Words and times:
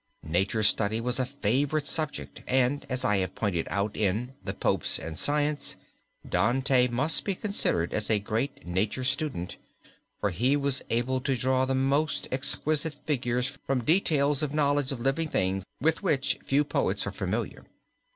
Nature 0.25 0.63
study 0.63 0.99
was 0.99 1.19
a 1.19 1.27
favorite 1.27 1.85
subject, 1.85 2.41
and, 2.47 2.87
as 2.89 3.05
I 3.05 3.17
have 3.17 3.35
pointed 3.35 3.67
out 3.69 3.95
in 3.95 4.33
"The 4.43 4.55
Popes 4.55 4.97
and 4.97 5.15
Science," 5.15 5.75
Dante 6.27 6.87
must 6.87 7.23
be 7.23 7.35
considered 7.35 7.93
as 7.93 8.09
a 8.09 8.17
great 8.17 8.65
nature 8.65 9.03
student, 9.03 9.57
for 10.19 10.31
he 10.31 10.57
was 10.57 10.81
able 10.89 11.21
to 11.21 11.37
draw 11.37 11.65
the 11.65 11.75
most 11.75 12.27
exquisite 12.31 12.95
figures 12.95 13.59
from 13.67 13.83
details 13.83 14.41
of 14.41 14.55
knowledge 14.55 14.91
of 14.91 14.99
living 14.99 15.29
things 15.29 15.65
with 15.79 16.01
which 16.01 16.39
few 16.43 16.63
poets 16.63 17.05
are 17.05 17.11
familiar. 17.11 17.65